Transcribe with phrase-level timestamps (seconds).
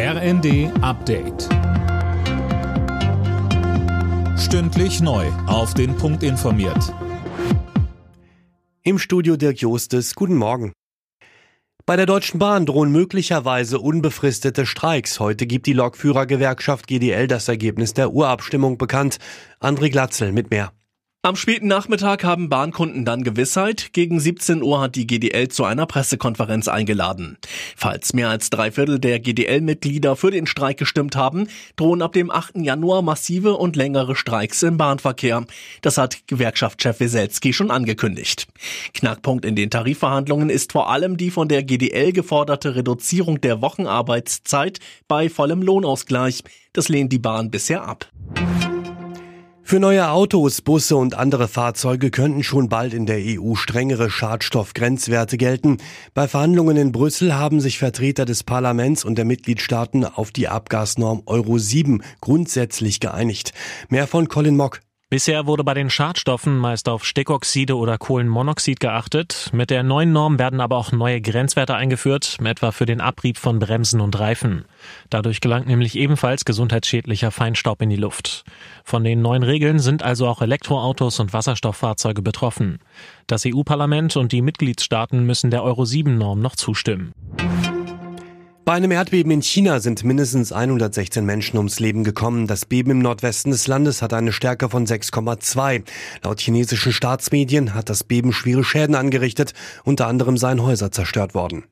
[0.00, 1.48] RND Update.
[4.38, 5.26] Stündlich neu.
[5.48, 6.94] Auf den Punkt informiert.
[8.84, 10.14] Im Studio Dirk Jostes.
[10.14, 10.72] Guten Morgen.
[11.84, 15.18] Bei der Deutschen Bahn drohen möglicherweise unbefristete Streiks.
[15.18, 19.18] Heute gibt die Lokführergewerkschaft GDL das Ergebnis der Urabstimmung bekannt.
[19.60, 20.77] André Glatzel mit mehr.
[21.22, 23.92] Am späten Nachmittag haben Bahnkunden dann Gewissheit.
[23.92, 27.38] Gegen 17 Uhr hat die GDL zu einer Pressekonferenz eingeladen.
[27.76, 32.30] Falls mehr als drei Viertel der GDL-Mitglieder für den Streik gestimmt haben, drohen ab dem
[32.30, 32.58] 8.
[32.58, 35.44] Januar massive und längere Streiks im Bahnverkehr.
[35.82, 38.46] Das hat Gewerkschaftschef Weselski schon angekündigt.
[38.94, 44.78] Knackpunkt in den Tarifverhandlungen ist vor allem die von der GDL geforderte Reduzierung der Wochenarbeitszeit
[45.08, 46.44] bei vollem Lohnausgleich.
[46.72, 48.08] Das lehnt die Bahn bisher ab.
[49.68, 55.36] Für neue Autos, Busse und andere Fahrzeuge könnten schon bald in der EU strengere Schadstoffgrenzwerte
[55.36, 55.76] gelten.
[56.14, 61.22] Bei Verhandlungen in Brüssel haben sich Vertreter des Parlaments und der Mitgliedstaaten auf die Abgasnorm
[61.26, 63.52] Euro 7 grundsätzlich geeinigt.
[63.90, 64.80] Mehr von Colin Mock.
[65.10, 69.48] Bisher wurde bei den Schadstoffen meist auf Stickoxide oder Kohlenmonoxid geachtet.
[69.54, 73.58] Mit der neuen Norm werden aber auch neue Grenzwerte eingeführt, etwa für den Abrieb von
[73.58, 74.66] Bremsen und Reifen.
[75.08, 78.44] Dadurch gelangt nämlich ebenfalls gesundheitsschädlicher Feinstaub in die Luft.
[78.84, 82.78] Von den neuen Regeln sind also auch Elektroautos und Wasserstofffahrzeuge betroffen.
[83.26, 87.14] Das EU-Parlament und die Mitgliedstaaten müssen der Euro 7 Norm noch zustimmen.
[88.68, 92.46] Bei einem Erdbeben in China sind mindestens 116 Menschen ums Leben gekommen.
[92.46, 95.84] Das Beben im Nordwesten des Landes hat eine Stärke von 6,2.
[96.22, 99.54] Laut chinesischen Staatsmedien hat das Beben schwere Schäden angerichtet.
[99.84, 101.64] Unter anderem seien Häuser zerstört worden.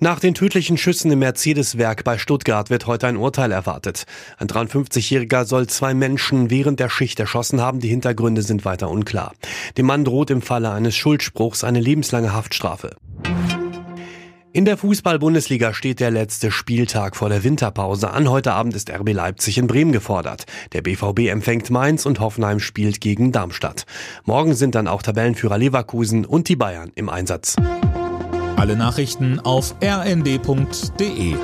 [0.00, 4.06] Nach den tödlichen Schüssen im Mercedes-Werk bei Stuttgart wird heute ein Urteil erwartet.
[4.38, 7.78] Ein 53-Jähriger soll zwei Menschen während der Schicht erschossen haben.
[7.78, 9.32] Die Hintergründe sind weiter unklar.
[9.76, 12.96] Dem Mann droht im Falle eines Schuldspruchs eine lebenslange Haftstrafe.
[14.56, 18.30] In der Fußball-Bundesliga steht der letzte Spieltag vor der Winterpause an.
[18.30, 20.44] Heute Abend ist RB Leipzig in Bremen gefordert.
[20.72, 23.84] Der BVB empfängt Mainz und Hoffenheim spielt gegen Darmstadt.
[24.24, 27.56] Morgen sind dann auch Tabellenführer Leverkusen und die Bayern im Einsatz.
[28.54, 31.34] Alle Nachrichten auf rnd.de